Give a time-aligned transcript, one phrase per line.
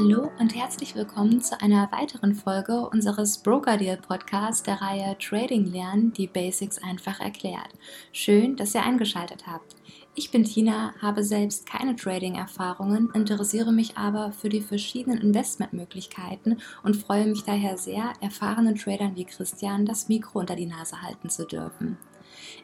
[0.00, 5.66] Hallo und herzlich willkommen zu einer weiteren Folge unseres Broker Deal Podcasts der Reihe Trading
[5.66, 7.68] Lernen, die Basics einfach erklärt.
[8.10, 9.76] Schön, dass ihr eingeschaltet habt.
[10.14, 16.96] Ich bin Tina, habe selbst keine Trading-Erfahrungen, interessiere mich aber für die verschiedenen Investmentmöglichkeiten und
[16.96, 21.44] freue mich daher sehr, erfahrenen Tradern wie Christian das Mikro unter die Nase halten zu
[21.44, 21.98] dürfen.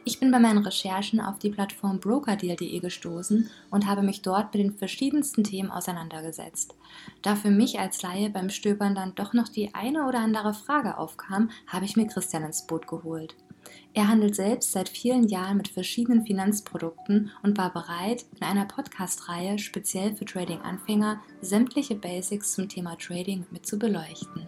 [0.05, 4.63] Ich bin bei meinen Recherchen auf die Plattform brokerdeal.de gestoßen und habe mich dort mit
[4.63, 6.75] den verschiedensten Themen auseinandergesetzt.
[7.21, 10.97] Da für mich als Laie beim Stöbern dann doch noch die eine oder andere Frage
[10.97, 13.35] aufkam, habe ich mir Christian ins Boot geholt.
[13.93, 19.57] Er handelt selbst seit vielen Jahren mit verschiedenen Finanzprodukten und war bereit, in einer Podcast-Reihe
[19.57, 24.45] speziell für Trading-Anfänger sämtliche Basics zum Thema Trading mit zu beleuchten.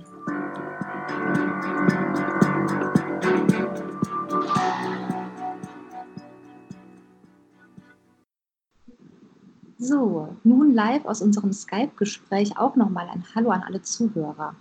[9.82, 14.54] So, nun live aus unserem Skype-Gespräch auch nochmal ein Hallo an alle Zuhörer.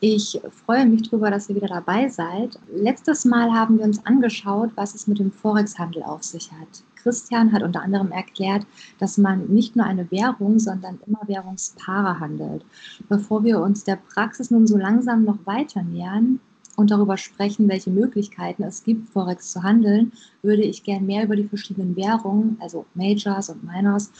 [0.00, 2.58] Ich freue mich darüber, dass ihr wieder dabei seid.
[2.74, 6.82] Letztes Mal haben wir uns angeschaut, was es mit dem Forex-Handel auf sich hat.
[6.94, 8.66] Christian hat unter anderem erklärt,
[8.98, 12.64] dass man nicht nur eine Währung, sondern immer Währungspaare handelt.
[13.10, 16.40] Bevor wir uns der Praxis nun so langsam noch weiter nähern,
[16.76, 21.36] und darüber sprechen, welche Möglichkeiten es gibt, Forex zu handeln, würde ich gern mehr über
[21.36, 24.10] die verschiedenen Währungen, also Majors und Minors,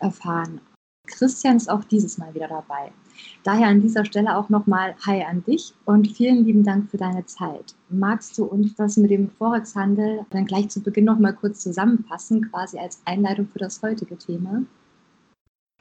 [0.00, 0.60] erfahren.
[1.06, 2.90] Christian ist auch dieses Mal wieder dabei.
[3.42, 7.26] Daher an dieser Stelle auch nochmal Hi an dich und vielen lieben Dank für deine
[7.26, 7.74] Zeit.
[7.90, 12.78] Magst du uns das mit dem Forex-Handel dann gleich zu Beginn nochmal kurz zusammenfassen, quasi
[12.78, 14.62] als Einleitung für das heutige Thema?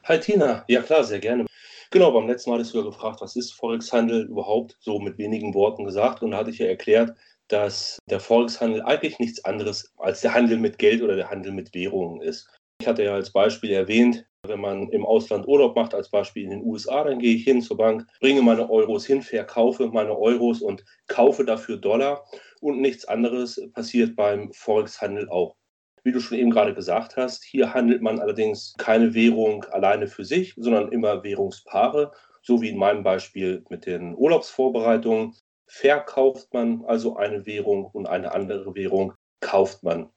[0.04, 1.46] Hi Tina, ja klar, sehr gerne.
[1.94, 5.54] Genau, beim letzten Mal hattest du ja gefragt, was ist Forex-Handel überhaupt, so mit wenigen
[5.54, 6.24] Worten gesagt.
[6.24, 7.16] Und da hatte ich ja erklärt,
[7.50, 11.72] dass der Forex-Handel eigentlich nichts anderes als der Handel mit Geld oder der Handel mit
[11.76, 12.50] Währungen ist.
[12.82, 16.50] Ich hatte ja als Beispiel erwähnt, wenn man im Ausland Urlaub macht, als Beispiel in
[16.50, 20.64] den USA, dann gehe ich hin zur Bank, bringe meine Euros hin, verkaufe meine Euros
[20.64, 22.26] und kaufe dafür Dollar.
[22.60, 25.56] Und nichts anderes passiert beim Forex-Handel auch.
[26.04, 30.26] Wie du schon eben gerade gesagt hast, hier handelt man allerdings keine Währung alleine für
[30.26, 35.34] sich, sondern immer Währungspaare, so wie in meinem Beispiel mit den Urlaubsvorbereitungen.
[35.66, 40.10] Verkauft man also eine Währung und eine andere Währung kauft man.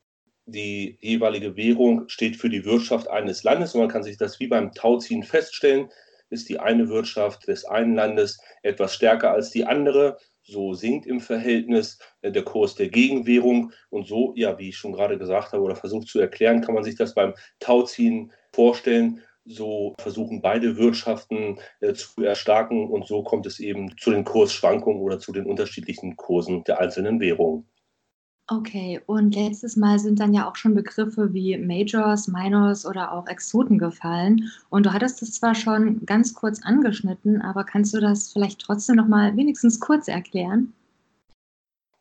[0.45, 4.49] Die jeweilige Währung steht für die Wirtschaft eines Landes und man kann sich das wie
[4.49, 5.89] beim Tauziehen feststellen.
[6.31, 11.21] Ist die eine Wirtschaft des einen Landes etwas stärker als die andere, so sinkt im
[11.21, 13.73] Verhältnis äh, der Kurs der Gegenwährung.
[13.91, 16.85] Und so, ja, wie ich schon gerade gesagt habe oder versucht zu erklären, kann man
[16.85, 19.23] sich das beim Tauziehen vorstellen.
[19.45, 25.01] So versuchen beide Wirtschaften äh, zu erstarken und so kommt es eben zu den Kursschwankungen
[25.01, 27.69] oder zu den unterschiedlichen Kursen der einzelnen Währungen.
[28.49, 33.27] Okay, und letztes Mal sind dann ja auch schon Begriffe wie Majors, Minors oder auch
[33.27, 34.53] Exoten gefallen.
[34.71, 38.97] Und du hattest das zwar schon ganz kurz angeschnitten, aber kannst du das vielleicht trotzdem
[38.97, 40.73] noch mal wenigstens kurz erklären?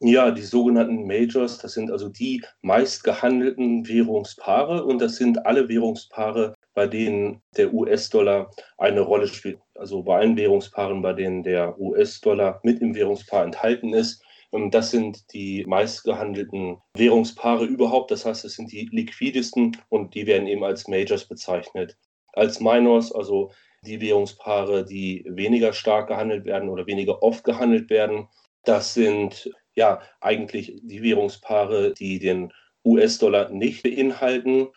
[0.02, 6.54] Ja, die sogenannten Majors, das sind also die meistgehandelten Währungspaare und das sind alle Währungspaare,
[6.76, 9.60] bei denen der US-Dollar eine Rolle spielt.
[9.74, 15.34] Also bei allen Währungspaaren, bei denen der US-Dollar mit im Währungspaar enthalten ist, das sind
[15.34, 18.12] die meistgehandelten Währungspaare überhaupt.
[18.12, 21.98] Das heißt, es sind die liquidesten und die werden eben als Majors bezeichnet.
[22.34, 23.52] Als Minors, also
[23.86, 28.28] die Währungspaare, die weniger stark gehandelt werden oder weniger oft gehandelt werden.
[28.64, 32.52] Das sind ja eigentlich die Währungspaare, die den
[32.84, 34.68] US-Dollar nicht beinhalten.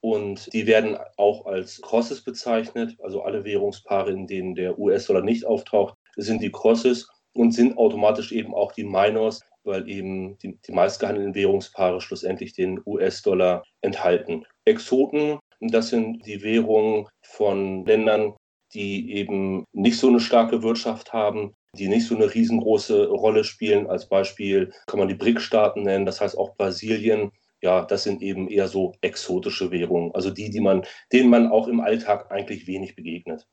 [0.00, 2.96] Und die werden auch als Crosses bezeichnet.
[3.02, 8.32] Also alle Währungspaare, in denen der US-Dollar nicht auftaucht, sind die Crosses und sind automatisch
[8.32, 14.44] eben auch die Minors, weil eben die, die meistgehandelten Währungspaare schlussendlich den US-Dollar enthalten.
[14.64, 18.34] Exoten, das sind die Währungen von Ländern,
[18.74, 23.86] die eben nicht so eine starke Wirtschaft haben, die nicht so eine riesengroße Rolle spielen.
[23.86, 27.30] Als Beispiel kann man die BRIC-Staaten nennen, das heißt auch Brasilien.
[27.60, 31.66] Ja, das sind eben eher so exotische Währungen, also die, die man, denen man auch
[31.66, 33.48] im Alltag eigentlich wenig begegnet.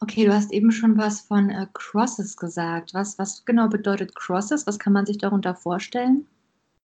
[0.00, 2.92] Okay, du hast eben schon was von äh, Crosses gesagt.
[2.92, 4.66] Was, was genau bedeutet Crosses?
[4.66, 6.26] Was kann man sich darunter vorstellen?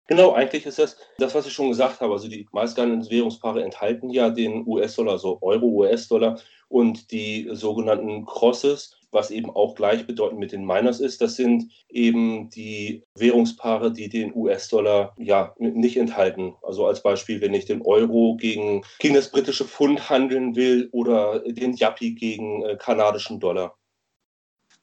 [0.07, 2.13] Genau, eigentlich ist das das, was ich schon gesagt habe.
[2.13, 6.39] Also die meistgehandelten Währungspaare enthalten ja den US-Dollar, also Euro, US-Dollar
[6.69, 11.21] und die sogenannten Crosses was eben auch gleichbedeutend mit den Miners ist.
[11.21, 16.55] Das sind eben die Währungspaare, die den US-Dollar ja nicht enthalten.
[16.61, 21.39] Also als Beispiel, wenn ich den Euro gegen, gegen das britische Pfund handeln will oder
[21.39, 23.76] den Yappi gegen äh, kanadischen Dollar.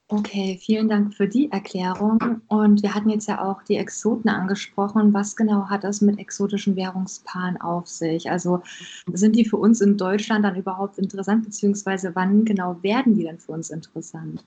[0.09, 2.19] Okay, vielen Dank für die Erklärung.
[2.49, 5.13] Und wir hatten jetzt ja auch die Exoten angesprochen.
[5.15, 8.31] Was genau hat das mit exotischen Währungspaaren auf sich?
[8.31, 8.63] Also
[9.13, 13.39] sind die für uns in Deutschland dann überhaupt interessant, beziehungsweise wann genau werden die denn
[13.39, 14.45] für uns interessant?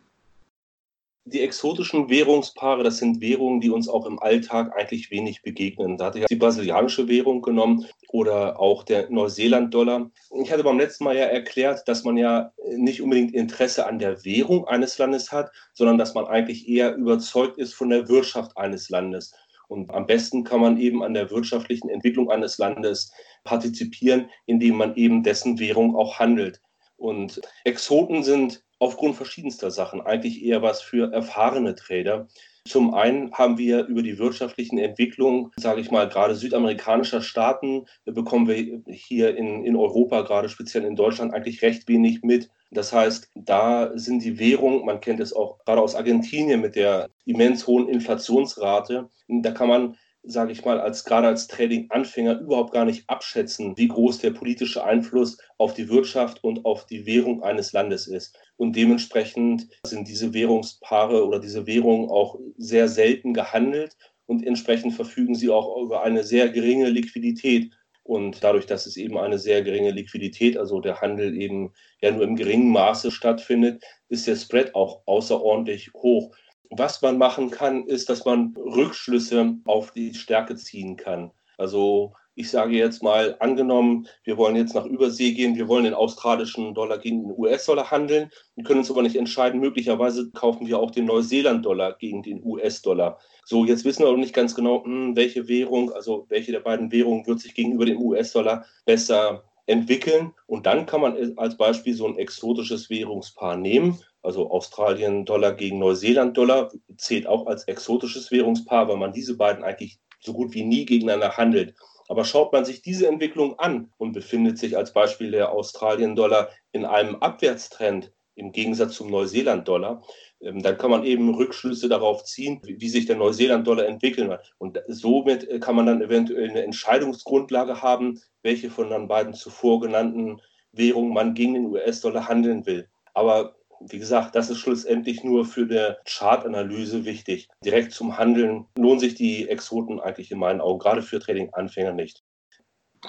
[1.29, 5.97] Die exotischen Währungspaare, das sind Währungen, die uns auch im Alltag eigentlich wenig begegnen.
[5.97, 10.09] Da hatte ich die brasilianische Währung genommen oder auch der Neuseeland-Dollar.
[10.41, 14.23] Ich hatte beim letzten Mal ja erklärt, dass man ja nicht unbedingt Interesse an der
[14.23, 18.87] Währung eines Landes hat, sondern dass man eigentlich eher überzeugt ist von der Wirtschaft eines
[18.87, 19.33] Landes.
[19.67, 23.11] Und am besten kann man eben an der wirtschaftlichen Entwicklung eines Landes
[23.43, 26.61] partizipieren, indem man eben dessen Währung auch handelt.
[26.97, 32.27] Und Exoten sind aufgrund verschiedenster Sachen eigentlich eher was für erfahrene Trader.
[32.67, 38.47] Zum einen haben wir über die wirtschaftlichen Entwicklungen, sage ich mal, gerade südamerikanischer Staaten, bekommen
[38.47, 42.49] wir hier in, in Europa, gerade speziell in Deutschland, eigentlich recht wenig mit.
[42.71, 47.09] Das heißt, da sind die Währungen, man kennt es auch gerade aus Argentinien mit der
[47.25, 52.85] immens hohen Inflationsrate, da kann man sage ich mal, als gerade als Trading-Anfänger überhaupt gar
[52.85, 57.71] nicht abschätzen, wie groß der politische Einfluss auf die Wirtschaft und auf die Währung eines
[57.71, 58.37] Landes ist.
[58.57, 63.95] Und dementsprechend sind diese Währungspaare oder diese Währungen auch sehr selten gehandelt
[64.27, 67.73] und entsprechend verfügen sie auch über eine sehr geringe Liquidität.
[68.03, 72.23] Und dadurch, dass es eben eine sehr geringe Liquidität, also der Handel eben ja nur
[72.23, 76.33] im geringen Maße stattfindet, ist der Spread auch außerordentlich hoch.
[76.69, 81.31] Was man machen kann, ist, dass man Rückschlüsse auf die Stärke ziehen kann.
[81.57, 85.95] Also ich sage jetzt mal, angenommen, wir wollen jetzt nach Übersee gehen, wir wollen den
[85.95, 90.77] australischen Dollar gegen den US-Dollar handeln, wir können uns aber nicht entscheiden, möglicherweise kaufen wir
[90.77, 93.17] auch den Neuseeland-Dollar gegen den US-Dollar.
[93.43, 96.91] So, jetzt wissen wir aber nicht ganz genau, hm, welche Währung, also welche der beiden
[96.91, 100.33] Währungen wird sich gegenüber dem US-Dollar besser entwickeln.
[100.45, 106.69] Und dann kann man als Beispiel so ein exotisches Währungspaar nehmen also Australien-Dollar gegen Neuseeland-Dollar,
[106.97, 111.37] zählt auch als exotisches Währungspaar, weil man diese beiden eigentlich so gut wie nie gegeneinander
[111.37, 111.75] handelt.
[112.09, 116.85] Aber schaut man sich diese Entwicklung an und befindet sich als Beispiel der Australien-Dollar in
[116.85, 120.03] einem Abwärtstrend im Gegensatz zum Neuseeland-Dollar,
[120.41, 124.53] ähm, dann kann man eben Rückschlüsse darauf ziehen, wie sich der Neuseeland-Dollar entwickeln wird.
[124.57, 129.79] Und somit äh, kann man dann eventuell eine Entscheidungsgrundlage haben, welche von den beiden zuvor
[129.79, 130.41] genannten
[130.73, 132.87] Währungen man gegen den US-Dollar handeln will.
[133.13, 137.47] Aber wie gesagt, das ist schlussendlich nur für die Chartanalyse wichtig.
[137.63, 142.23] Direkt zum Handeln lohnen sich die Exoten eigentlich in meinen Augen, gerade für Trading-Anfänger nicht.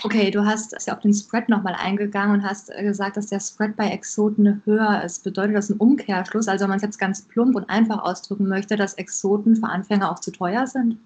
[0.04, 3.40] Okay, du hast ja auf den Spread nochmal eingegangen und hast äh, gesagt, dass der
[3.40, 5.24] Spread bei Exoten höher ist.
[5.24, 6.46] Bedeutet das ein Umkehrschluss?
[6.46, 10.12] Also, wenn man es jetzt ganz plump und einfach ausdrücken möchte, dass Exoten für Anfänger
[10.12, 10.98] auch zu teuer sind?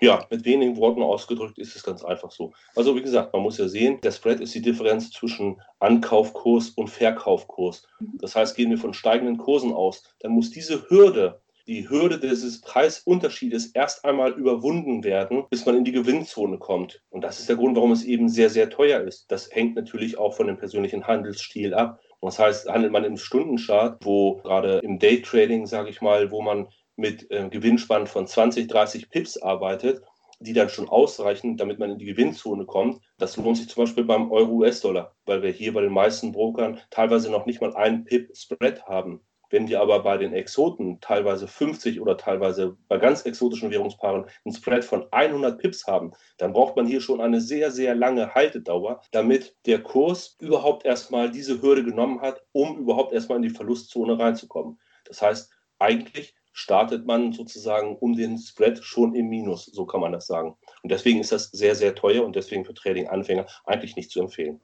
[0.00, 2.52] Ja, mit wenigen Worten ausgedrückt ist es ganz einfach so.
[2.74, 6.88] Also wie gesagt, man muss ja sehen, der Spread ist die Differenz zwischen Ankaufkurs und
[6.88, 7.86] Verkaufkurs.
[8.00, 8.18] Mhm.
[8.20, 12.60] Das heißt, gehen wir von steigenden Kursen aus, dann muss diese Hürde, die Hürde dieses
[12.60, 17.00] Preisunterschiedes erst einmal überwunden werden, bis man in die Gewinnzone kommt.
[17.10, 19.30] Und das ist der Grund, warum es eben sehr, sehr teuer ist.
[19.30, 22.00] Das hängt natürlich auch von dem persönlichen Handelsstil ab.
[22.20, 26.68] Das heißt, handelt man im Stundenchart, wo gerade im Daytrading, sage ich mal, wo man
[26.96, 30.02] mit äh, Gewinnspannen von 20, 30 Pips arbeitet,
[30.40, 33.00] die dann schon ausreichen, damit man in die Gewinnzone kommt.
[33.18, 37.30] Das lohnt sich zum Beispiel beim Euro-US-Dollar, weil wir hier bei den meisten Brokern teilweise
[37.30, 39.20] noch nicht mal einen Pip-Spread haben.
[39.52, 44.54] Wenn wir aber bei den Exoten teilweise 50 oder teilweise bei ganz exotischen Währungspaaren einen
[44.54, 49.02] Spread von 100 Pips haben, dann braucht man hier schon eine sehr, sehr lange Haltedauer,
[49.10, 54.18] damit der Kurs überhaupt erstmal diese Hürde genommen hat, um überhaupt erstmal in die Verlustzone
[54.18, 54.80] reinzukommen.
[55.04, 60.12] Das heißt, eigentlich startet man sozusagen um den Spread schon im Minus, so kann man
[60.12, 60.56] das sagen.
[60.82, 64.60] Und deswegen ist das sehr, sehr teuer und deswegen für Trading-Anfänger eigentlich nicht zu empfehlen.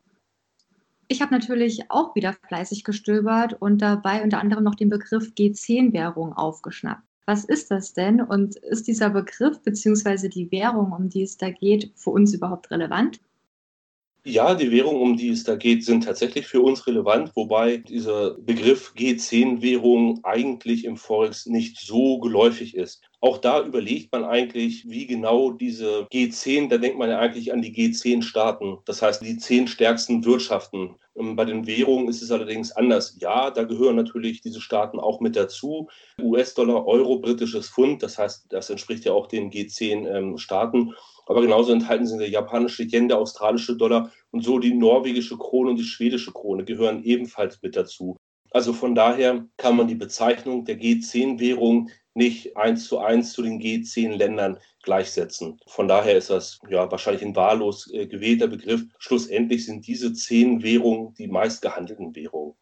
[1.08, 6.34] Ich habe natürlich auch wieder fleißig gestöbert und dabei unter anderem noch den Begriff G10-Währung
[6.34, 7.02] aufgeschnappt.
[7.24, 10.28] Was ist das denn und ist dieser Begriff bzw.
[10.28, 13.20] die Währung, um die es da geht, für uns überhaupt relevant?
[14.28, 18.34] Ja, die Währungen, um die es da geht, sind tatsächlich für uns relevant, wobei dieser
[18.34, 23.07] Begriff G10-Währung eigentlich im Forex nicht so geläufig ist.
[23.20, 27.62] Auch da überlegt man eigentlich, wie genau diese G10, da denkt man ja eigentlich an
[27.62, 30.94] die G10-Staaten, das heißt die zehn stärksten Wirtschaften.
[31.14, 33.16] Bei den Währungen ist es allerdings anders.
[33.18, 35.88] Ja, da gehören natürlich diese Staaten auch mit dazu.
[36.22, 40.78] US-Dollar, Euro, britisches Pfund, das heißt, das entspricht ja auch den G10-Staaten.
[40.78, 40.94] Ähm,
[41.26, 45.70] aber genauso enthalten sind der japanische Yen, der australische Dollar und so die norwegische Krone
[45.70, 48.16] und die schwedische Krone gehören ebenfalls mit dazu.
[48.50, 53.58] Also von daher kann man die Bezeichnung der G10-Währung nicht eins zu eins zu den
[53.60, 55.58] G10-Ländern gleichsetzen.
[55.66, 58.84] Von daher ist das ja wahrscheinlich ein wahllos äh, gewählter Begriff.
[58.98, 62.54] Schlussendlich sind diese zehn Währungen die meistgehandelten Währungen.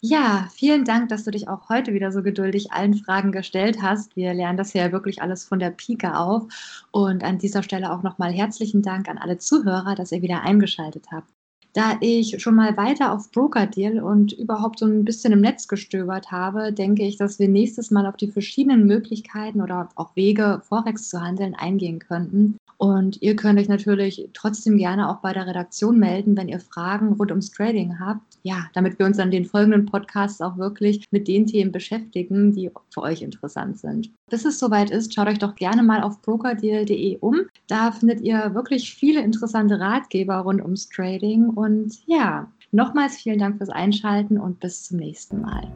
[0.00, 4.14] Ja, vielen Dank, dass du dich auch heute wieder so geduldig allen Fragen gestellt hast.
[4.14, 6.44] Wir lernen das ja wirklich alles von der Pike auf.
[6.92, 11.06] Und an dieser Stelle auch nochmal herzlichen Dank an alle Zuhörer, dass ihr wieder eingeschaltet
[11.10, 11.37] habt.
[11.74, 16.30] Da ich schon mal weiter auf Broker-Deal und überhaupt so ein bisschen im Netz gestöbert
[16.30, 21.08] habe, denke ich, dass wir nächstes Mal auf die verschiedenen Möglichkeiten oder auch Wege, Forex
[21.08, 22.58] zu handeln, eingehen könnten.
[22.78, 27.12] Und ihr könnt euch natürlich trotzdem gerne auch bei der Redaktion melden, wenn ihr Fragen
[27.14, 28.38] rund ums Trading habt.
[28.44, 32.70] Ja, damit wir uns an den folgenden Podcasts auch wirklich mit den Themen beschäftigen, die
[32.94, 34.10] für euch interessant sind.
[34.30, 37.40] Bis es soweit ist, schaut euch doch gerne mal auf brokerdeal.de um.
[37.66, 41.48] Da findet ihr wirklich viele interessante Ratgeber rund ums Trading.
[41.58, 45.68] Und ja, nochmals vielen Dank fürs Einschalten und bis zum nächsten Mal.